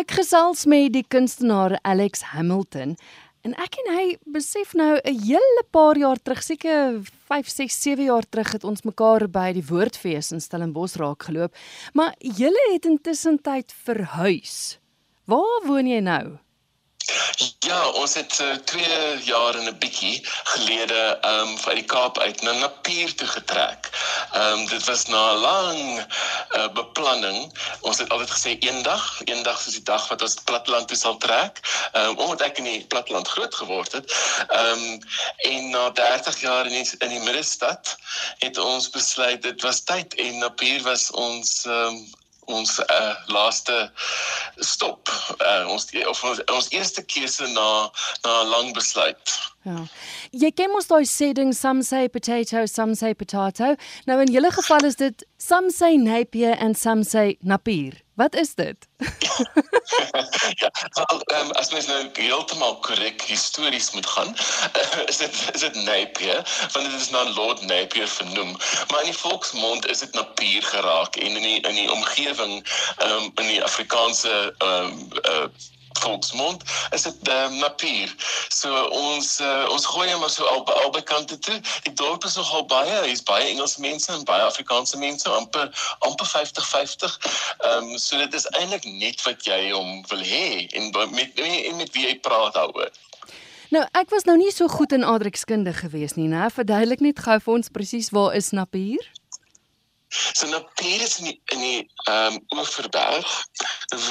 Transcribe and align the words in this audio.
Ek 0.00 0.14
gesels 0.16 0.62
met 0.64 0.94
die 0.94 1.02
kunstenaar 1.12 1.74
Alex 1.84 2.22
Hamilton 2.30 2.94
en 3.44 3.54
ek 3.60 3.74
en 3.82 3.88
hy 3.92 4.04
besef 4.32 4.72
nou 4.78 4.96
'n 4.96 5.18
hele 5.26 5.64
paar 5.76 5.98
jaar 6.00 6.16
terug, 6.16 6.40
seker 6.42 7.02
5, 7.28 7.48
6, 7.48 7.76
7 7.82 8.04
jaar 8.04 8.24
terug 8.24 8.52
het 8.52 8.64
ons 8.64 8.82
mekaar 8.88 9.28
by 9.28 9.52
die 9.52 9.66
Woordfees 9.68 10.32
in 10.32 10.40
Stellenbosch 10.40 10.96
raak 10.96 11.28
geloop, 11.28 11.52
maar 11.92 12.14
julle 12.18 12.64
het 12.72 12.86
intussen 12.88 13.36
tyd 13.42 13.74
verhuis. 13.84 14.78
Waar 15.26 15.60
woon 15.66 15.86
jy 15.86 16.00
nou? 16.00 16.38
Ja, 17.66 17.90
ons 17.90 18.14
het 18.14 18.40
uh, 18.40 18.54
twee 18.64 19.18
jaar 19.28 19.54
en 19.54 19.68
'n 19.68 19.78
bietjie 19.78 20.16
gelede 20.24 21.18
ehm 21.20 21.48
um, 21.48 21.58
van 21.58 21.74
die 21.74 21.84
Kaap 21.84 22.18
uit 22.18 22.42
na 22.42 22.52
Napier 22.52 23.14
toe 23.14 23.28
getrek. 23.28 23.89
Ehm 24.32 24.58
um, 24.58 24.66
dit 24.66 24.84
was 24.84 25.06
na 25.06 25.32
'n 25.32 25.36
lang 25.36 26.06
uh, 26.50 26.68
beplanning. 26.72 27.52
Ons 27.80 27.98
het 27.98 28.08
altyd 28.08 28.30
gesê 28.30 28.56
eendag, 28.58 29.20
eendag 29.24 29.66
is 29.66 29.72
die 29.72 29.82
dag 29.82 30.08
wat 30.08 30.22
ons 30.22 30.34
platteland 30.44 30.88
toe 30.88 30.96
sal 30.96 31.16
trek. 31.16 31.60
Um, 31.92 32.18
omdat 32.18 32.40
ek 32.40 32.58
in 32.58 32.64
die 32.64 32.86
platteland 32.86 33.28
groot 33.28 33.54
geword 33.54 33.92
het. 33.92 34.14
Ehm 34.48 34.82
um, 34.82 34.98
en 35.36 35.70
na 35.70 35.90
30 35.90 36.40
jaar 36.40 36.66
in 36.66 36.72
die, 36.82 36.90
in 36.98 37.08
die 37.08 37.24
middestad 37.26 37.96
het 38.38 38.58
ons 38.58 38.90
besluit 38.90 39.42
dit 39.42 39.62
was 39.62 39.82
tyd 39.84 40.14
en 40.14 40.38
Napier 40.38 40.82
was 40.82 41.10
ons 41.10 41.64
ehm 41.64 41.86
um, 41.86 42.19
ons 42.52 42.78
uh, 42.80 43.14
laaste 43.26 43.90
stop. 44.58 45.08
Uh, 45.38 45.66
ons 45.72 45.86
of 46.06 46.24
ons, 46.24 46.42
ons 46.52 46.70
eerste 46.74 47.02
keuse 47.06 47.46
na 47.54 47.90
na 48.24 48.42
'n 48.42 48.48
lang 48.48 48.72
besluit. 48.74 49.38
Ja. 49.64 49.86
Jy 50.32 50.50
ken 50.56 50.70
mos 50.72 50.88
daai 50.88 51.04
sê 51.04 51.32
ding 51.34 51.52
some 51.52 51.82
say 51.82 52.08
potato, 52.08 52.66
some 52.66 52.94
say 52.94 53.14
potato. 53.14 53.76
Nou 54.06 54.20
in 54.20 54.32
julle 54.32 54.50
geval 54.50 54.84
is 54.84 54.96
dit 54.96 55.24
some 55.38 55.70
say 55.70 55.96
Napier 55.96 56.56
and 56.58 56.76
some 56.76 57.04
say 57.04 57.36
Napier. 57.42 57.92
Wat 58.20 58.34
is 58.34 58.54
dit? 58.54 58.76
ja, 60.48 60.70
wel, 60.98 61.40
um, 61.40 61.50
as 61.50 61.70
mens 61.70 61.86
nou 61.86 62.08
heeltemal 62.12 62.78
korrek 62.78 63.22
histories 63.22 63.90
moet 63.90 64.06
gaan, 64.06 64.36
is 65.10 65.16
dit 65.16 65.38
is 65.52 65.60
dit 65.60 65.74
Napier, 65.74 66.68
want 66.72 66.84
dit 66.90 67.00
is 67.00 67.10
na 67.10 67.22
Lord 67.22 67.62
Napier 67.62 68.08
vernoem. 68.08 68.56
Maar 68.90 69.00
in 69.00 69.10
die 69.12 69.18
volksmond 69.18 69.86
is 69.86 69.98
dit 70.04 70.12
Napier 70.12 70.62
geraak 70.62 71.16
en 71.16 71.36
in 71.36 71.42
die 71.42 71.60
in 71.60 71.74
die 71.74 71.92
omgewing 71.92 72.54
um, 73.08 73.32
in 73.34 73.46
die 73.54 73.64
Afrikaanse 73.64 74.54
um, 74.58 75.08
uh, 75.24 75.48
volksmond 76.02 76.62
is 76.96 77.06
dit 77.06 77.28
uh, 77.28 77.48
Napier. 77.60 78.14
So 78.48 78.72
ons 78.96 79.38
uh, 79.40 79.66
ons 79.72 79.86
gooi 79.92 80.08
hom 80.12 80.26
so 80.28 80.46
al 80.50 80.64
albei 80.84 81.02
kante 81.02 81.38
toe. 81.38 81.58
Die 81.86 81.94
dorp 82.00 82.24
is 82.28 82.36
nogal 82.40 82.66
baie, 82.70 82.96
hier's 83.06 83.22
baie 83.22 83.48
Engelse 83.50 83.80
mense 83.80 84.12
en 84.12 84.24
baie 84.28 84.42
Afrikaanse 84.46 84.98
mense, 84.98 85.28
amper 85.28 85.70
amper 86.06 86.32
50-50. 86.34 87.18
Ehm 87.58 87.92
um, 87.92 87.98
so 87.98 88.18
dit 88.18 88.34
is 88.34 88.48
eintlik 88.58 88.88
net 89.00 89.22
wat 89.28 89.46
jy 89.46 89.60
hom 89.70 90.02
wil 90.10 90.24
hê 90.32 90.66
en 90.76 90.90
met 90.90 91.14
met, 91.20 91.40
met 91.76 91.94
wie 91.96 92.08
jy 92.08 92.18
praat 92.24 92.54
daaroor. 92.58 92.90
Nou, 93.70 93.84
ek 93.94 94.10
was 94.10 94.26
nou 94.26 94.34
nie 94.34 94.50
so 94.50 94.66
goed 94.66 94.92
in 94.92 95.04
aardrykskunde 95.06 95.72
gewees 95.78 96.16
nie, 96.18 96.26
né? 96.26 96.48
Verduidelik 96.50 97.04
net 97.04 97.20
gou 97.22 97.36
vir 97.38 97.52
ons 97.54 97.70
presies 97.70 98.10
waar 98.10 98.34
is 98.34 98.50
Napier? 98.50 99.04
So 100.40 100.46
Napier 100.46 101.02
is 101.02 101.18
in 101.18 101.26
die 101.26 101.40
in 101.52 101.60
die 101.60 101.80
ehm 102.08 102.36
um, 102.36 102.58
Oeverberg 102.58 103.32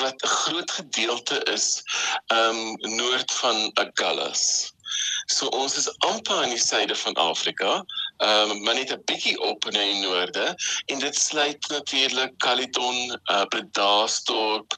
wat 0.02 0.26
'n 0.26 0.34
groot 0.34 0.72
gedeelte 0.72 1.38
is 1.54 1.66
ehm 2.36 2.60
um, 2.60 2.98
noord 2.98 3.32
van 3.38 3.72
Agulhas. 3.84 4.44
So 5.26 5.48
ons 5.62 5.78
is 5.82 5.90
amper 6.10 6.44
aan 6.44 6.54
die 6.54 6.62
suide 6.62 6.96
van 7.02 7.18
Afrika, 7.24 7.72
ehm 8.18 8.54
um, 8.54 8.62
maar 8.64 8.78
net 8.78 8.94
'n 8.94 9.02
bietjie 9.10 9.40
op 9.42 9.66
in 9.72 9.80
die 9.80 10.06
noorde 10.06 10.46
en 10.86 11.00
dit 11.00 11.16
sluit 11.18 11.70
natuurlik 11.74 12.38
Caledon, 12.38 13.20
uh, 13.32 13.46
Bredasdorp, 13.56 14.78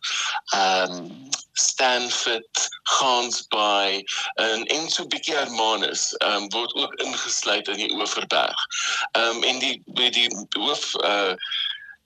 ehm 0.56 0.96
um, 1.02 1.30
Stanford, 1.68 2.61
Gansbaai 2.92 4.04
en 4.36 4.66
en 4.66 4.90
so 4.90 5.04
'n 5.04 5.12
bietjie 5.14 5.36
Hermanus, 5.36 6.04
um, 6.28 6.50
word 6.56 6.74
ook 6.76 6.94
ingesluit 7.06 7.68
in 7.68 7.80
die 7.84 7.92
Oeverberg. 7.96 8.66
Ehm 9.12 9.38
um, 9.38 9.44
en 9.44 9.60
die 9.60 9.76
die 10.18 10.28
hoof 10.60 10.96
uh 11.04 11.34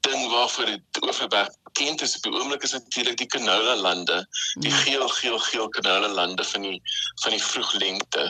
ding 0.08 0.28
waarvoor 0.32 0.72
die 0.72 0.82
Oeverberg 1.02 1.52
bekend 1.76 2.02
is 2.02 2.16
op 2.16 2.24
die 2.24 2.40
oomblik 2.40 2.64
is 2.64 2.72
natuurlik 2.72 3.18
die 3.20 3.28
canola 3.28 3.76
lande, 3.76 4.22
die 4.64 4.72
hmm. 4.72 4.84
geel 4.86 5.08
geel 5.18 5.40
geel 5.50 5.68
canola 5.76 6.08
lande 6.08 6.44
van 6.44 6.62
die 6.62 6.80
van 7.24 7.36
die 7.36 7.44
vroeg 7.44 7.74
lente, 7.82 8.30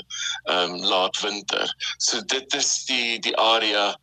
ehm 0.50 0.75
um, 0.75 0.85
laat 0.90 1.19
winter. 1.22 1.69
So 1.97 2.22
dit 2.25 2.53
is 2.58 2.72
die 2.90 3.19
die 3.19 3.35
area 3.38 3.94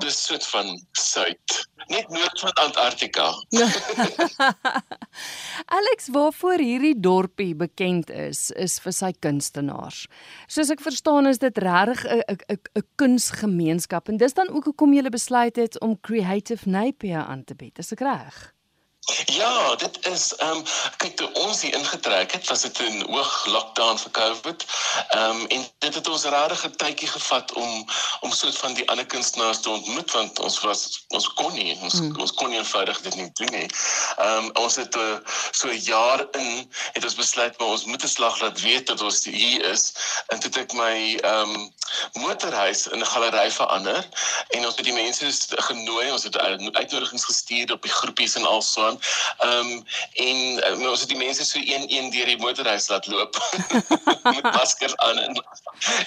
dis 0.00 0.16
soort 0.26 0.44
van 0.46 0.70
suid, 0.96 1.56
net 1.92 2.08
noord 2.08 2.40
van 2.40 2.52
Antarktika. 2.62 3.26
Alex, 5.78 6.08
waarvoor 6.14 6.62
hierdie 6.62 6.94
dorpie 7.00 7.52
bekend 7.58 8.10
is, 8.10 8.50
is 8.56 8.78
vir 8.80 8.94
sy 8.96 9.10
kunstenaars. 9.20 10.06
Soos 10.48 10.70
ek 10.72 10.80
verstaan 10.84 11.28
is 11.28 11.42
dit 11.42 11.58
regtig 11.58 12.06
'n 12.06 12.22
'n 12.28 12.60
'n 12.78 12.86
kunsgemeenskap 12.96 14.08
en 14.08 14.16
dis 14.16 14.34
dan 14.34 14.48
ook 14.48 14.70
hoekom 14.70 14.94
jy 14.94 15.10
besluit 15.10 15.56
het 15.56 15.80
om 15.80 16.00
Creative 16.00 16.68
Napier 16.68 17.21
aan 17.26 17.44
te 17.44 17.54
bied. 17.54 17.78
Is 17.78 17.92
ek 17.92 18.00
reg? 18.00 18.52
Ja, 19.24 19.74
dit 19.74 20.06
is 20.06 20.34
ehm 20.36 20.56
um, 20.56 20.64
kyk 20.96 21.16
toe 21.18 21.26
ons 21.32 21.62
hier 21.62 21.74
ingetrek 21.74 22.32
het, 22.32 22.46
was 22.48 22.60
dit 22.62 22.78
'n 22.82 23.02
hoog 23.10 23.46
lockdown 23.46 23.98
vir 23.98 24.10
COVID. 24.10 24.64
Ehm 25.08 25.30
um, 25.30 25.46
en 25.46 25.66
dit 25.78 25.94
het 25.94 26.08
ons 26.08 26.24
regtig 26.24 26.64
'n 26.66 26.76
tydjie 26.82 27.08
gevat 27.08 27.52
om 27.52 27.86
om 28.20 28.32
soort 28.32 28.58
van 28.58 28.74
die 28.74 28.88
ander 28.88 29.06
kunstenaars 29.06 29.60
te 29.60 29.70
ontmoet 29.70 30.10
want 30.10 30.38
ons 30.38 30.60
was 30.60 31.04
ons 31.08 31.26
kon 31.32 31.52
nie 31.52 31.78
ons 31.80 31.98
hmm. 31.98 32.20
ons 32.20 32.32
kon 32.32 32.48
nie 32.48 32.58
eenvoudig 32.58 33.00
dit 33.00 33.14
nie 33.14 33.30
doen 33.32 33.52
nie. 33.58 33.68
Ehm 34.16 34.44
um, 34.44 34.50
ons 34.64 34.76
het 34.76 34.94
uh, 34.96 35.18
so 35.50 35.68
'n 35.68 35.82
jaar 35.82 36.26
in 36.30 36.70
het 36.92 37.04
ons 37.04 37.14
besluit 37.14 37.58
maar 37.58 37.68
ons 37.68 37.84
moet 37.84 38.04
'n 38.04 38.14
slag 38.16 38.40
laat 38.40 38.60
weet 38.60 38.86
dat 38.86 39.00
ons 39.00 39.24
hier 39.24 39.64
is 39.64 39.92
en 40.26 40.38
toe 40.38 40.50
het 40.50 40.62
ek 40.62 40.72
my 40.72 41.18
ehm 41.22 41.50
um, 41.50 41.72
motorhuis 42.12 42.86
in 42.86 42.98
'n 42.98 43.06
galery 43.06 43.50
verander 43.50 44.08
en 44.48 44.66
ons 44.66 44.76
het 44.76 44.84
die 44.84 44.92
mense 44.92 45.30
genooi, 45.48 46.10
ons 46.12 46.22
het 46.22 46.38
uitnodigings 46.38 47.24
gestuur 47.24 47.72
op 47.72 47.82
die 47.82 47.92
groepies 47.92 48.34
en 48.34 48.46
also 48.46 48.86
aan. 48.86 49.00
Ehm 49.38 49.70
um, 49.70 49.84
en 50.12 50.38
um, 50.72 50.86
ons 50.86 51.00
het 51.00 51.08
die 51.08 51.18
mense 51.18 51.44
so 51.44 51.58
een 51.58 51.84
een 51.88 52.10
deur 52.10 52.26
die 52.26 52.38
motorhuis 52.38 52.88
laat 52.88 53.06
loop 53.06 53.36
met 54.34 54.42
maskers 54.42 54.96
aan 54.96 55.18
en 55.18 55.44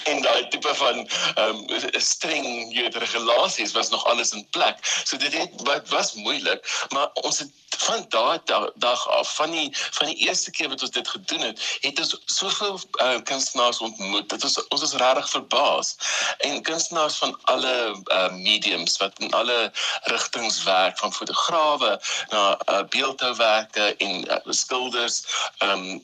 en 0.04 0.22
daai 0.22 0.48
tipe 0.48 0.74
van 0.74 1.08
ehm 1.34 1.64
um, 1.70 2.00
streng 2.00 2.72
hierdie 2.72 2.98
regulasies 2.98 3.72
was 3.72 3.88
nog 3.88 4.04
alles 4.04 4.30
in 4.30 4.46
plek. 4.50 4.78
So 5.04 5.16
dit 5.16 5.32
het 5.32 5.88
was 5.88 6.12
moeilik, 6.12 6.86
maar 6.88 7.10
ons 7.12 7.38
het 7.38 7.50
van 7.76 8.04
daai 8.08 8.38
dag 8.74 9.08
af 9.08 9.34
van 9.34 9.50
die 9.50 9.68
van 9.90 10.06
die 10.06 10.16
eerste 10.16 10.50
keer 10.50 10.68
wat 10.68 10.82
ons 10.82 10.90
dit 10.90 11.08
gedoen 11.08 11.40
het, 11.40 11.78
het 11.80 11.98
ons 12.00 12.16
soveel 12.24 12.80
uh, 13.02 13.20
kunstenaars 13.22 13.78
ontmoet. 13.78 14.28
Dit 14.28 14.42
was 14.42 14.68
ons 14.68 14.82
is 14.82 14.92
regtig 14.92 15.28
verbaas. 15.30 15.96
En 16.38 16.62
kunstenaars 16.62 17.16
van 17.16 17.38
alle 17.42 18.02
uh, 18.04 18.32
mediums 18.32 18.96
wat 18.96 19.18
in 19.18 19.32
alle 19.32 19.72
rigtings 20.02 20.62
werk, 20.62 20.98
van 20.98 21.12
fotograwe 21.12 22.00
na 22.28 22.58
uh, 22.70 22.82
beeldhouwerke 22.88 23.94
en 23.96 24.24
uh, 24.30 24.36
skilders, 24.44 25.24
ehm 25.58 25.78
um, 25.78 26.02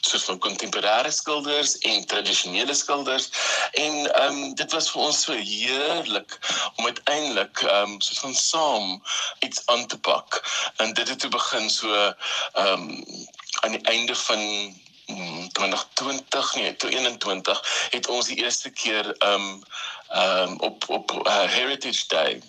soos 0.00 0.24
van 0.24 0.38
kontemporêre 0.38 1.10
skilders 1.10 1.78
en 1.78 2.06
tradisionele 2.06 2.74
skilders. 2.74 3.28
En 3.72 4.14
ehm 4.14 4.42
um, 4.42 4.54
dit 4.54 4.72
was 4.72 4.90
vir 4.90 5.02
ons 5.02 5.22
so 5.22 5.32
heerlik 5.32 6.38
om 6.76 6.84
uiteindelik 6.84 7.64
ehm 7.66 7.94
um, 7.94 8.00
soos 8.00 8.18
van 8.18 8.34
saam 8.34 9.02
iets 9.38 9.62
aan 9.66 9.86
te 9.86 9.98
pak 9.98 10.40
en 10.82 10.92
dit 10.92 11.08
het 11.08 11.18
toe 11.18 11.30
begin 11.30 11.70
so 11.70 11.94
ehm 11.94 12.66
um, 12.66 13.04
aan 13.60 13.70
die 13.70 13.80
einde 13.80 14.14
van 14.14 14.40
2020 15.52 16.54
nee 16.54 16.76
2021 16.76 17.88
het 17.90 18.08
ons 18.08 18.26
die 18.26 18.36
eerste 18.36 18.70
keer 18.70 19.16
ehm 19.18 19.32
um, 19.32 19.62
ehm 20.08 20.48
um, 20.48 20.60
op 20.60 20.88
op 20.88 21.12
uh, 21.26 21.44
Heritage 21.44 22.04
Day 22.06 22.42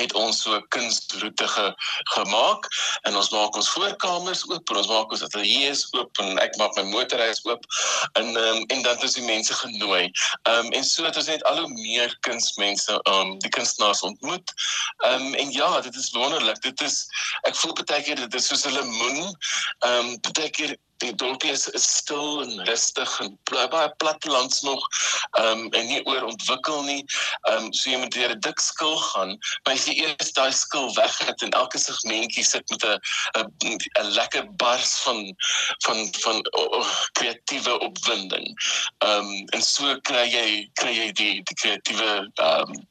het 0.00 0.12
ons 0.18 0.42
so 0.42 0.60
kunstroete 0.74 1.48
ge, 1.48 1.66
gemaak 2.14 2.68
en 3.08 3.16
ons 3.16 3.30
maak 3.34 3.56
ons 3.56 3.70
voorkamers 3.74 4.44
oop 4.48 4.70
en 4.70 4.80
ons 4.82 4.90
maak 4.92 5.12
ons 5.12 5.24
ateljee's 5.26 5.84
oop 5.96 6.22
en 6.24 6.38
ek 6.42 6.56
maak 6.60 6.76
my 6.78 6.84
motorhuis 6.90 7.42
oop 7.48 7.66
en 8.20 8.36
um, 8.36 8.62
en 8.72 8.82
dan 8.82 9.02
is 9.02 9.16
die 9.18 9.26
mense 9.26 9.54
genooi. 9.54 10.04
Ehm 10.42 10.66
um, 10.66 10.72
en 10.72 10.84
so 10.84 11.04
het 11.04 11.16
ons 11.16 11.30
net 11.30 11.44
al 11.50 11.62
hoe 11.62 11.72
meer 11.74 12.16
kunstmense 12.26 12.98
um 13.10 13.36
die 13.44 13.52
kunstenaars 13.52 14.02
ontmoet. 14.06 14.54
Ehm 15.04 15.26
um, 15.26 15.34
en 15.34 15.52
ja, 15.52 15.80
dit 15.80 15.94
is 15.94 16.10
wonderlik. 16.16 16.62
Dit 16.62 16.80
is 16.80 17.02
ek 17.48 17.56
voel 17.56 17.76
baie 17.82 18.02
keer 18.02 18.16
dit 18.20 18.34
is 18.34 18.48
soos 18.48 18.64
'n 18.66 18.76
lemoen. 18.78 19.36
Ehm 19.86 20.14
um, 20.14 20.16
baie 20.32 20.50
keer 20.50 20.76
die 21.02 21.14
dorpie 21.18 21.50
is, 21.50 21.66
is 21.76 21.86
stil 21.98 22.42
en 22.42 22.62
rustig 22.68 23.12
en 23.24 23.34
baie 23.50 23.88
plattelands 24.02 24.62
nog 24.66 24.82
ehm 25.38 25.64
um, 25.64 25.70
en 25.78 25.86
nie 25.90 26.00
oor 26.06 26.26
ontwikkel 26.28 26.82
nie. 26.86 27.02
Ehm 27.50 27.66
um, 27.66 27.72
so 27.72 27.90
jy 27.90 28.00
moet 28.02 28.14
deur 28.14 28.34
'n 28.34 28.42
dik 28.46 28.60
skil 28.62 28.96
gaan, 29.08 29.36
maar 29.64 29.74
as 29.74 29.86
jy 29.88 29.96
eers 30.04 30.32
daai 30.38 30.52
skil 30.52 30.90
weg 30.98 31.18
het 31.26 31.42
en 31.46 31.54
elke 31.58 31.80
segmentjie 31.82 32.44
sit 32.46 32.74
met 32.74 32.84
'n 32.84 33.78
'n 34.02 34.12
lekker 34.18 34.46
bars 34.64 34.92
van 35.06 35.24
van 35.86 35.98
van 36.24 36.42
kreatiewe 37.18 37.74
oh, 37.78 37.88
opwinding. 37.88 38.48
Ehm 38.98 39.26
um, 39.26 39.48
en 39.56 39.62
so 39.62 39.98
kry 40.08 40.26
jy 40.30 40.46
kry 40.80 40.94
jy 41.00 41.10
die 41.12 41.34
die 41.42 41.58
kreatiewe 41.64 42.12
ehm 42.34 42.70
um, 42.70 42.86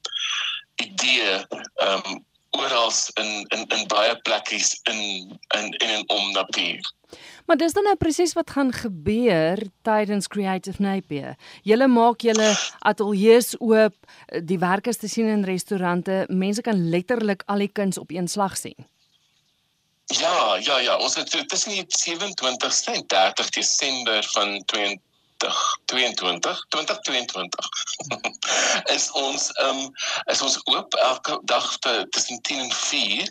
idee 0.75 1.45
ehm 1.75 2.05
um, 2.05 2.25
oral 2.51 2.91
in 3.13 3.45
in 3.55 3.67
in 3.67 3.87
baie 3.87 4.15
plekkies 4.27 4.79
in 4.83 5.01
in 5.57 5.71
in 5.83 5.89
en 5.89 6.09
om 6.09 6.31
Napier. 6.31 6.81
Maar 7.51 7.59
dis 7.59 7.73
dan 7.73 7.83
nou 7.83 7.95
presies 7.99 8.33
wat 8.33 8.49
gaan 8.49 8.71
gebeur 8.71 9.59
tydens 9.83 10.27
Creative 10.27 10.81
Napier. 10.81 11.35
Julle 11.67 11.87
maak 11.91 12.21
julle 12.23 12.55
ateljee's 12.79 13.57
oop, 13.59 13.95
die 14.47 14.59
werkers 14.59 14.97
te 15.01 15.07
sien 15.11 15.27
in 15.27 15.43
restaurante, 15.43 16.25
mense 16.29 16.61
kan 16.63 16.89
letterlik 16.93 17.43
al 17.51 17.59
die 17.59 17.67
kuns 17.67 17.97
op 17.99 18.11
een 18.15 18.27
slag 18.31 18.55
sien. 18.57 18.87
Ja, 20.05 20.55
ja, 20.63 20.79
ja, 20.79 20.95
ons 20.95 21.15
het 21.19 21.27
tussen 21.51 21.75
die 21.75 21.85
27ste 21.91 22.93
en 22.93 23.03
30 23.07 23.49
Desember 23.49 24.23
van 24.31 24.63
2022 24.65 26.65
2022 26.69 27.69
is 28.95 29.11
ons 29.11 29.51
ehm 29.51 29.77
um, 29.83 29.91
is 30.31 30.41
ons 30.41 30.59
oop 30.71 30.93
elke 30.93 31.39
dag 31.43 31.77
tussen 32.09 32.41
10 32.41 32.59
en 32.63 32.71
4 32.71 33.27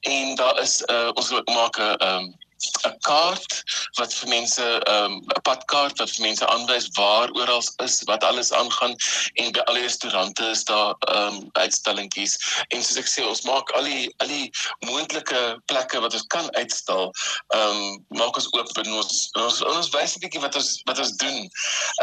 en 0.00 0.34
daar 0.34 0.62
is 0.62 0.82
uh, 0.86 1.10
ons 1.14 1.30
maak 1.44 1.78
'n 1.78 1.96
ehm 1.98 2.22
um, 2.22 2.43
'n 2.88 2.98
kaart 3.06 3.52
wat 3.98 4.14
vir 4.18 4.28
mense 4.28 4.64
ehm, 4.64 5.14
'n 5.14 5.32
um, 5.36 5.42
padkaart 5.48 5.98
wat 6.02 6.10
vir 6.14 6.24
mense 6.26 6.46
aanwys 6.46 6.88
waar 6.98 7.30
oral 7.40 7.62
is 7.84 7.96
wat 8.10 8.24
alles 8.24 8.52
aangaan 8.52 8.94
en 9.42 9.52
by 9.56 9.62
al 9.66 9.78
die 9.78 9.86
restaurante 9.86 10.44
is 10.54 10.64
daar 10.70 10.94
ehm 11.14 11.38
um, 11.38 11.48
uitstallingies 11.64 12.36
en 12.68 12.82
soos 12.82 13.00
ek 13.02 13.10
sê 13.10 13.26
ons 13.26 13.44
maak 13.48 13.70
al 13.78 13.88
die 13.90 14.06
al 14.24 14.32
die 14.32 14.50
moontlike 14.90 15.42
plekke 15.72 16.00
wat 16.06 16.16
ons 16.18 16.26
kan 16.36 16.50
uitstal 16.60 17.10
ehm 17.58 17.82
um, 17.82 18.04
maak 18.20 18.40
ons 18.40 18.50
oop 18.58 18.82
en 18.84 18.92
ons 19.02 19.12
ons 19.44 19.62
ons 19.74 19.92
wys 19.96 20.16
'n 20.16 20.24
bietjie 20.26 20.44
wat 20.46 20.58
ons 20.60 20.70
wat 20.90 20.98
ons 21.04 21.14
doen. 21.24 21.38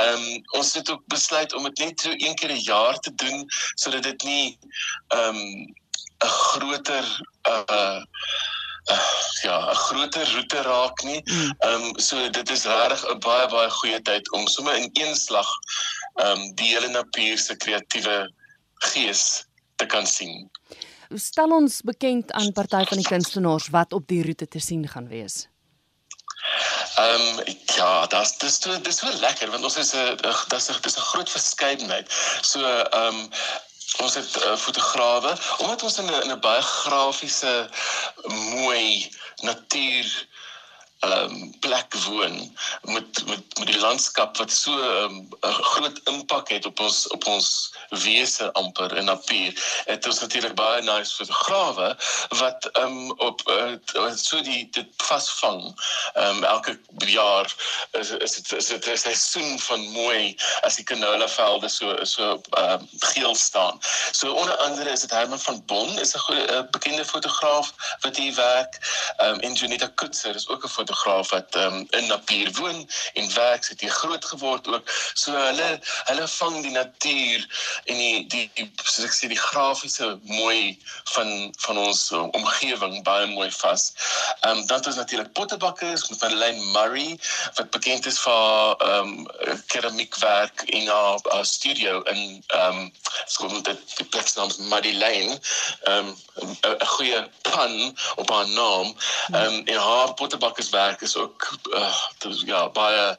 Ehm 0.03 0.13
um, 0.13 0.41
ons 0.59 0.73
het 0.77 0.89
ook 0.89 1.03
besluit 1.15 1.53
om 1.53 1.69
dit 1.69 1.85
net 1.85 2.07
so 2.07 2.11
een 2.17 2.35
keer 2.35 2.51
'n 2.55 2.65
jaar 2.67 2.99
te 2.99 3.13
doen 3.15 3.45
sodat 3.75 4.03
dit 4.03 4.23
nie 4.23 4.57
ehm 5.15 5.35
um, 5.35 5.75
'n 6.25 6.33
groter 6.51 7.05
uh 7.49 8.01
uh, 8.89 9.09
ja, 9.41 9.69
'n 9.69 9.75
groter 9.75 10.31
roete 10.33 10.61
raak 10.61 11.03
nie. 11.03 11.21
Hmm. 11.23 11.53
Ehm 11.59 11.81
um, 11.81 11.99
so 11.99 12.29
dit 12.29 12.49
is 12.49 12.65
regtig 12.65 13.01
'n 13.09 13.19
baie 13.19 13.47
baie 13.47 13.69
goeie 13.69 14.01
tyd 14.01 14.31
om 14.31 14.47
sommer 14.47 14.75
in 14.75 14.89
een 14.93 15.15
slag 15.15 15.49
ehm 16.15 16.39
um, 16.39 16.55
die 16.55 16.73
hele 16.73 16.87
natuur 16.87 17.37
se 17.37 17.55
kreatiewe 17.55 18.33
gees 18.73 19.45
te 19.75 19.85
kan 19.85 20.07
sien. 20.07 20.49
Stel 21.15 21.51
ons 21.51 21.81
bekend 21.81 22.31
aan 22.31 22.51
party 22.51 22.83
van 22.85 22.97
die 22.97 23.07
kunstenaars 23.07 23.67
wat 23.69 23.93
op 23.93 24.07
die 24.07 24.23
roete 24.23 24.47
te 24.47 24.59
sien 24.59 24.87
gaan 24.87 25.07
wees. 25.07 25.47
Ehm 26.95 27.21
um, 27.21 27.43
ja, 27.75 28.07
dis 28.07 28.37
dis 28.37 28.59
dis 28.59 28.97
so 28.97 29.11
lekker 29.19 29.51
want 29.51 29.63
ons 29.63 29.77
is 29.77 29.93
'n 29.95 30.17
dis 30.49 30.69
'n 30.69 30.81
dis 30.81 30.97
'n 30.97 31.09
groot 31.11 31.29
verskeidenheid. 31.29 32.07
So 32.41 32.59
ehm 32.61 33.15
um, 33.15 33.29
ons 33.99 34.13
het 34.13 34.43
uh, 34.43 34.55
fotograwe 34.55 35.35
omdat 35.57 35.83
ons 35.83 35.97
in 35.97 36.05
'n 36.05 36.21
in 36.23 36.31
'n 36.31 36.39
baie 36.39 36.61
grafiese 36.61 37.69
mooi 38.25 39.11
natuur 39.41 40.27
ehm 41.01 41.31
um, 41.31 41.59
plek 41.59 41.93
woon 41.93 42.57
met 42.81 43.25
met 43.25 43.57
met 43.57 43.67
die 43.67 43.79
landskap 43.79 44.37
wat 44.37 44.51
so 44.51 44.71
ehm, 44.81 45.15
'n 45.15 45.27
um, 45.41 45.53
groot 45.53 45.99
impak 46.03 46.49
het 46.49 46.65
op 46.65 46.79
ons 46.79 47.07
op 47.07 47.25
ons 47.25 47.73
wese 47.89 48.53
amper 48.53 48.95
in 48.97 49.05
natuur. 49.05 49.83
Dit 49.85 50.05
is 50.05 50.19
natuurlik 50.19 50.55
baie 50.55 50.81
nice 50.81 51.15
fotograwe 51.15 51.97
wat 52.29 52.65
ehm 52.65 52.85
um, 52.85 53.11
op 53.11 53.41
uh, 53.49 54.13
so 54.15 54.41
die 54.41 54.69
dit 54.71 54.87
vasvang. 54.97 55.63
Ehm 56.13 56.37
um, 56.37 56.43
elke 56.43 56.79
jaar 56.97 57.55
is 57.91 58.09
is 58.09 58.31
dit 58.35 58.51
is 58.51 58.67
dit 58.67 58.85
'n 58.85 58.97
seisoen 58.97 59.59
van 59.59 59.79
mooi 59.89 60.35
as 60.61 60.75
die 60.75 60.85
canola 60.85 61.29
velde 61.29 61.69
so 61.69 62.05
so 62.05 62.41
ehm 62.49 62.71
um, 62.71 62.89
geel 62.99 63.35
staan. 63.35 63.79
So 64.11 64.33
onder 64.33 64.57
andere 64.57 64.89
is 64.89 65.01
dit 65.01 65.11
Herman 65.11 65.39
van 65.39 65.65
Bon 65.65 65.99
is 65.99 66.13
'n 66.15 66.19
goeie 66.19 66.67
bekende 66.71 67.05
fotograaf 67.05 67.73
wat 67.99 68.15
hier 68.15 68.35
werk. 68.35 68.79
Ehm 69.17 69.33
um, 69.33 69.39
en 69.39 69.53
Junita 69.53 69.87
Kutzer 69.87 70.35
is 70.35 70.47
ook 70.47 70.63
'n 70.63 70.89
fotograaf 70.91 71.29
wat 71.29 71.55
um, 71.55 71.87
in 71.89 72.07
Napier 72.07 72.51
woon 72.53 72.89
en 73.13 73.33
werk, 73.33 73.67
het 73.67 73.81
hier 73.81 73.89
groot 73.89 74.25
geword 74.25 74.67
ook. 74.67 74.89
So 75.13 75.31
hulle 75.31 75.79
hulle 76.05 76.27
vang 76.27 76.61
die 76.61 76.71
natuur 76.71 77.45
en 77.85 77.95
die 77.95 78.27
die, 78.27 78.49
die 78.53 78.67
soos 78.83 79.05
ek 79.05 79.15
sê 79.15 79.29
die 79.31 79.39
grafiese 79.39 80.19
mooi 80.27 80.77
van 81.13 81.53
van 81.65 81.77
ons 81.77 82.03
omgewing 82.11 83.03
baie 83.07 83.27
mooi 83.31 83.49
vas. 83.61 83.91
Ehm 84.41 84.57
um, 84.57 84.65
dan 84.67 84.81
is 84.91 84.99
natuurlik 84.99 85.33
pottebakkers 85.33 86.09
met 86.09 86.21
Madeleine 86.21 86.65
Murray 86.75 87.19
wat 87.55 87.71
bekend 87.71 88.05
is 88.05 88.19
vir 88.19 88.75
ehm 88.87 89.27
um, 89.27 89.63
keramiekwerk 89.67 90.65
in 90.75 90.87
haar, 90.87 91.19
haar 91.29 91.45
studio 91.45 92.01
in 92.01 92.43
ehm 92.47 92.83
um, 92.83 92.91
so 93.25 93.47
dit 93.47 93.79
die 93.97 94.05
plek 94.05 94.27
se 94.27 94.39
naam 94.39 94.49
is 94.49 94.57
Madeleine. 94.57 95.39
Ehm 95.83 96.11
um, 96.11 96.15
'n 96.61 96.91
goeie 96.95 97.27
pan 97.41 97.97
op 98.15 98.29
haar 98.29 98.47
naam. 98.49 98.95
Ehm 99.31 99.53
um, 99.53 99.61
en 99.65 99.77
haar 99.77 100.13
pottebakkerswerk 100.13 100.80
werk 100.81 101.01
is 101.01 101.15
ook 101.15 101.49
uh, 101.73 101.97
ja 102.45 102.69
baie 102.69 103.17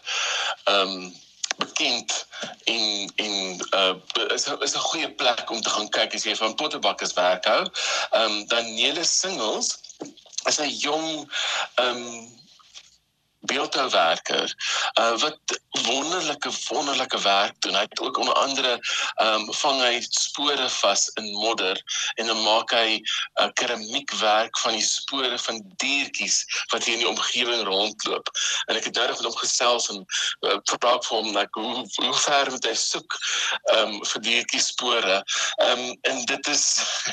ehm 0.64 0.88
um, 0.88 1.20
bekend 1.56 2.26
en 2.64 3.12
en 3.16 3.34
uh, 3.74 3.94
is 4.34 4.46
is 4.66 4.74
'n 4.74 4.88
goeie 4.88 5.10
plek 5.10 5.50
om 5.50 5.60
te 5.60 5.70
gaan 5.70 5.88
kyk 5.88 6.14
as 6.14 6.24
jy 6.24 6.36
van 6.36 6.54
pottebakkers 6.54 7.12
werk 7.12 7.44
hou. 7.44 7.62
Ehm 8.10 8.24
um, 8.24 8.46
Danielle 8.46 9.04
Singles 9.04 9.78
is 10.50 10.58
'n 10.58 10.70
jong 10.86 11.08
ehm 11.74 11.96
um, 11.96 12.41
beeldhouwerker 13.42 14.54
uh, 15.00 15.18
wat 15.18 15.38
wonderlike 15.70 16.50
wonderlike 16.68 17.20
werk 17.20 17.60
doen. 17.60 17.74
Hy 17.74 17.80
het 17.80 18.00
ook 18.00 18.18
onder 18.18 18.34
andere 18.34 18.78
ehm 19.14 19.34
um, 19.34 19.52
vang 19.54 19.80
hy 19.80 20.00
spore 20.08 20.68
vas 20.68 21.08
in 21.14 21.30
modder 21.32 21.80
en 22.14 22.26
dan 22.26 22.42
maak 22.42 22.70
hy 22.70 22.98
'n 22.98 23.02
uh, 23.42 23.48
keramiekwerk 23.54 24.58
van 24.58 24.72
die 24.72 24.84
spore 24.84 25.38
van 25.38 25.62
diertjies 25.76 26.44
wat 26.72 26.84
hier 26.84 26.94
in 26.94 27.04
die 27.04 27.08
omgewing 27.08 27.64
rondloop. 27.66 28.30
En 28.66 28.76
ek 28.76 28.84
het 28.84 28.94
nou 28.94 29.08
met 29.08 29.24
hom 29.24 29.36
gesels 29.36 29.88
en 29.88 30.04
uh, 30.40 30.58
verpraat 30.70 31.06
vir 31.06 31.16
hom 31.16 31.32
like 31.36 31.60
hoe 31.60 31.86
hoe 31.96 32.14
ver 32.14 32.50
moet 32.50 32.70
hy 32.70 32.74
soek 32.74 33.18
ehm 33.74 33.96
um, 33.96 34.04
vir 34.04 34.22
diertjies 34.28 34.70
spore. 34.74 35.22
Ehm 35.56 35.78
um, 35.88 35.98
en 36.02 36.24
dit 36.24 36.46
is 36.46 36.64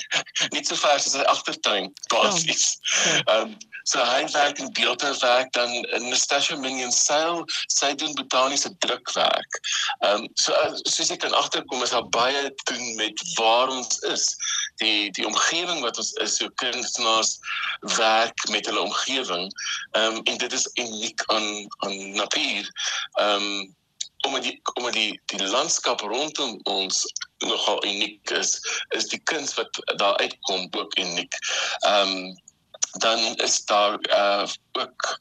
nie 0.54 0.66
so 0.66 0.76
ver 0.76 0.98
as 1.00 1.10
sy 1.10 1.26
agtertuin 1.34 1.90
basies. 2.14 2.78
Ja. 3.06 3.18
Ehm 3.26 3.42
um, 3.42 3.58
so 3.90 4.04
hy 4.06 4.26
werk 4.36 4.60
in 4.60 4.74
beeldhouwerk 4.78 5.52
dan 5.52 5.72
in 5.74 6.10
Natasha 6.20 6.58
Minion 6.58 6.92
Sale, 6.92 7.46
sy 7.68 7.94
doen 7.96 8.16
botaniese 8.18 8.72
drukwerk. 8.84 9.60
Ehm 10.04 10.26
um, 10.26 10.28
so 10.36 10.54
soos 10.84 11.12
ek 11.16 11.24
kan 11.24 11.36
agterkom 11.38 11.84
is 11.84 11.94
daar 11.96 12.08
baie 12.16 12.44
doen 12.70 12.96
met 13.00 13.24
waar 13.38 13.72
ons 13.74 14.00
is. 14.12 14.26
Die 14.84 15.12
die 15.18 15.28
omgewing 15.28 15.82
wat 15.86 15.98
ons 15.98 16.14
is, 16.26 16.38
so 16.38 16.50
kunstenaars 16.62 17.38
werk 17.98 18.48
met 18.50 18.70
hulle 18.70 18.86
omgewing. 18.86 19.50
Ehm 19.92 20.20
um, 20.20 20.24
en 20.24 20.38
dit 20.38 20.54
is 20.54 20.70
uniek 20.76 21.24
aan 21.36 21.50
aan 21.88 21.98
Napier. 22.20 22.72
Ehm 23.20 23.50
um, 23.50 23.76
omdat 24.28 24.44
die 24.44 24.60
omdat 24.74 24.94
die 24.94 25.22
die 25.32 25.48
landskap 25.48 26.02
rondom 26.02 26.60
ons 26.64 27.06
nogal 27.46 27.86
uniek 27.86 28.32
is, 28.36 28.60
is 28.96 29.08
die 29.08 29.22
kuns 29.32 29.56
wat 29.56 29.82
daar 29.96 30.18
uitkom 30.20 30.68
ook 30.72 30.98
uniek. 31.00 31.36
Ehm 31.88 32.16
um, 32.16 32.38
dan 33.00 33.20
is 33.36 33.66
daar 33.66 34.00
uh 34.10 34.48
ook 34.72 35.18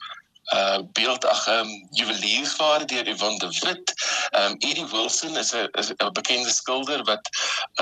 uh 0.55 0.79
beeldagte 0.93 1.53
um, 1.53 1.89
juweliersware 1.91 2.85
deur 2.85 3.09
Yvonne 3.09 3.39
de 3.39 3.49
Wit. 3.61 3.93
Um 4.31 4.55
Edie 4.59 4.87
Wilson 4.91 5.37
is 5.37 5.53
'n 5.53 5.69
'n 5.73 6.13
bekende 6.13 6.51
skilder 6.51 7.05
wat 7.05 7.29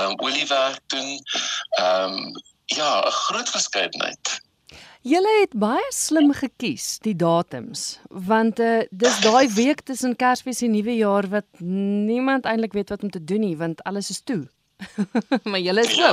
um 0.01 0.13
oliewerk 0.19 0.81
doen. 0.87 1.19
Um 1.79 2.41
ja, 2.65 3.05
'n 3.05 3.11
groot 3.11 3.49
verskeidenheid. 3.49 4.41
Julle 5.01 5.39
het 5.39 5.53
baie 5.55 5.91
slim 5.95 6.33
gekies 6.33 6.97
die 7.05 7.15
datums 7.15 7.99
want 8.09 8.59
uh, 8.59 8.81
dis 8.91 9.19
daai 9.23 9.47
week 9.53 9.81
tussen 9.87 10.15
Kersfees 10.15 10.61
en 10.61 10.71
Nuwejaar 10.71 11.29
wat 11.31 11.47
niemand 11.59 12.45
eintlik 12.45 12.73
weet 12.73 12.89
wat 12.89 13.03
om 13.03 13.09
te 13.09 13.23
doen 13.23 13.39
nie 13.39 13.57
want 13.57 13.83
alles 13.83 14.09
is 14.09 14.21
toe. 14.21 14.49
maar 15.49 15.59
julle 15.59 15.81
is 15.81 15.95
ja. 15.95 16.11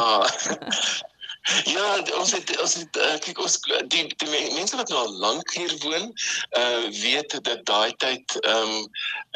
Ja, 1.44 2.02
ons 2.16 2.32
het 2.32 2.60
ons 2.60 2.74
het 2.74 2.96
uh, 2.96 3.16
kyk 3.20 3.38
ons 3.44 3.58
die 3.92 4.06
die 4.08 4.28
mense 4.56 4.78
wat 4.78 4.88
nou 4.88 5.02
al 5.02 5.16
lank 5.20 5.50
hier 5.52 5.74
woon, 5.82 6.06
uh 6.56 6.86
weet 6.96 7.36
dat 7.44 7.66
daai 7.68 7.92
tyd 8.00 8.36
ehm 8.40 8.70
um, 8.78 8.86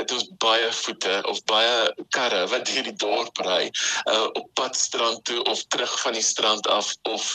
het 0.01 0.13
ons 0.15 0.25
baie 0.41 0.71
voete 0.73 1.19
of 1.29 1.43
baie 1.51 1.75
karre 2.17 2.47
wat 2.49 2.65
deur 2.71 2.87
die 2.87 2.95
dorp 3.03 3.43
ry 3.45 3.67
uh 4.09 4.25
op 4.41 4.49
pad 4.57 4.77
strand 4.77 5.21
toe 5.29 5.43
of 5.53 5.61
terug 5.75 5.99
van 6.01 6.17
die 6.17 6.25
strand 6.25 6.67
af 6.67 6.95
of 7.03 7.27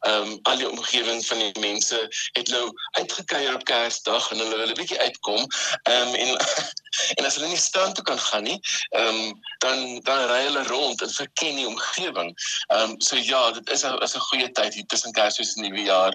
ehm 0.00 0.34
um, 0.34 0.36
al 0.42 0.60
die 0.60 0.68
omgewing 0.68 1.24
van 1.30 1.40
die 1.46 1.64
mense 1.64 2.02
het 2.36 2.52
nou 2.52 2.66
uitgekeier 3.00 3.56
op 3.56 3.64
Kersdag 3.64 4.28
en 4.34 4.44
hulle 4.44 4.60
wil 4.60 4.74
'n 4.74 4.80
bietjie 4.82 5.00
uitkom. 5.00 5.48
Ehm 5.82 6.08
um, 6.08 6.14
en 6.14 6.36
en 7.16 7.24
as 7.24 7.40
hulle 7.40 7.48
nie 7.48 7.62
strand 7.64 7.94
toe 7.94 8.04
kan 8.04 8.20
gaan 8.20 8.44
nie, 8.44 8.60
ehm 8.90 9.24
um, 9.24 9.40
dan 9.64 10.00
dan 10.04 10.28
ry 10.28 10.44
hulle 10.50 10.68
rond 10.68 11.02
en 11.02 11.16
verken 11.16 11.56
die 11.62 11.66
omgewing. 11.72 12.34
Ehm 12.68 12.90
um, 12.90 13.00
so 13.00 13.16
ja, 13.16 13.50
dit 13.56 13.70
is 13.72 13.88
'n 13.88 13.96
'n 14.18 14.26
goeie 14.30 14.50
tyd 14.52 14.74
hier 14.74 14.86
tussen 14.86 15.12
Kersfees 15.12 15.54
en 15.56 15.66
Nuwejaar. 15.66 16.14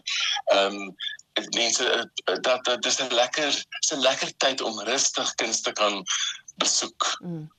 Ehm 0.54 0.76
um, 0.76 0.96
mense 1.58 1.90
eh, 1.90 2.36
dat 2.42 2.66
dit 2.66 2.86
is 2.86 3.00
'n 3.02 3.14
lekker 3.14 3.48
is 3.80 3.92
'n 3.94 4.00
lekker 4.00 4.32
tyd 4.38 4.62
om 4.62 4.80
rustig 4.80 5.36
kuns 5.36 5.62
te 5.62 5.72
kan 5.72 6.04
besoek. 6.56 7.18
Mm. 7.24 7.50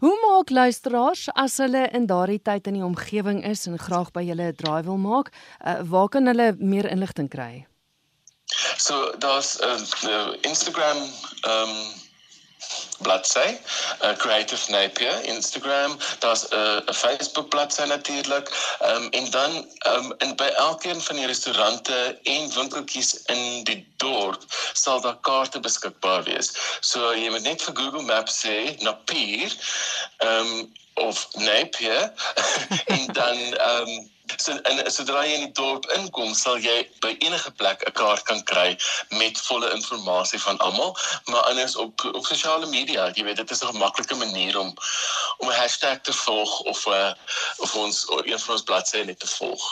Hoe 0.00 0.18
maak 0.26 0.50
luisteraars 0.50 1.28
as 1.32 1.56
hulle 1.56 1.88
in 1.92 2.06
daardie 2.06 2.42
tyd 2.42 2.66
in 2.66 2.78
die 2.78 2.84
omgewing 2.84 3.44
is 3.44 3.66
en 3.66 3.78
graag 3.78 4.10
by 4.10 4.22
julle 4.22 4.52
'n 4.52 4.56
draai 4.56 4.82
wil 4.82 4.96
maak, 4.96 5.32
uh, 5.66 5.80
waar 5.84 6.08
kan 6.08 6.26
hulle 6.26 6.54
meer 6.58 6.90
inligting 6.90 7.28
kry? 7.28 7.66
So 8.76 9.14
daar's 9.18 9.58
'n 9.60 10.08
uh, 10.08 10.10
uh, 10.10 10.36
Instagram 10.40 10.96
ehm 10.96 11.68
um, 11.68 12.08
bladsy, 13.02 13.48
'n 13.48 13.58
uh, 14.04 14.16
Creative 14.16 14.70
Napier 14.70 15.24
Instagram, 15.24 15.98
daar's 16.18 16.44
'n 16.48 16.54
uh, 16.54 16.94
Facebook 16.94 17.48
bladsy 17.48 17.82
natuurlik. 17.82 18.46
Ehm 18.80 18.96
um, 18.96 19.08
en 19.10 19.30
dan 19.30 19.50
ehm 19.78 20.04
um, 20.04 20.14
in 20.18 20.36
by 20.36 20.50
elkeen 20.56 21.00
van 21.00 21.16
die 21.16 21.26
restaurante 21.26 22.18
en 22.22 22.54
winkeltjies 22.54 23.22
in 23.24 23.64
die 23.64 23.92
dorp 23.96 24.42
sal 24.72 25.00
daar 25.00 25.20
kaarte 25.20 25.60
beskikbaar 25.60 26.22
wees. 26.22 26.52
So 26.80 27.14
jy 27.14 27.30
moet 27.30 27.42
net 27.42 27.62
vir 27.62 27.76
Google 27.76 28.02
Maps 28.02 28.44
sê 28.44 28.76
Napier 28.78 29.50
ehm 30.18 30.46
um, 30.46 30.72
of 30.94 31.28
Napier 31.34 32.12
en 32.94 33.06
dan 33.12 33.36
ehm 33.36 33.88
um, 33.88 34.10
So 34.40 34.52
en 34.70 34.78
sodra 34.92 35.22
jy 35.26 35.34
in 35.36 35.42
die 35.44 35.56
dorp 35.58 35.84
inkom, 35.96 36.30
sal 36.38 36.60
jy 36.64 36.76
by 37.04 37.10
enige 37.26 37.50
plek 37.60 37.82
'n 37.88 37.92
kaart 37.98 38.22
kan 38.28 38.40
kry 38.50 38.68
met 39.20 39.40
volle 39.48 39.68
inligting 39.74 40.42
van 40.46 40.60
almal, 40.66 40.96
maar 41.32 41.42
anders 41.50 41.76
op 41.76 42.04
op 42.12 42.24
sosiale 42.26 42.66
media, 42.72 43.10
jy 43.14 43.24
weet 43.24 43.42
dit 43.42 43.50
is 43.50 43.62
'n 43.64 43.76
maklike 43.76 44.16
manier 44.24 44.58
om 44.58 44.72
om 45.38 45.48
'n 45.48 45.60
hashtag 45.60 46.00
te 46.00 46.12
volg 46.24 46.60
of 46.72 46.86
uh, 46.86 47.12
of 47.58 47.76
ons 47.84 48.04
een 48.24 48.40
van 48.40 48.54
ons 48.54 48.68
bladsye 48.72 49.04
net 49.04 49.20
te 49.20 49.30
volg. 49.36 49.68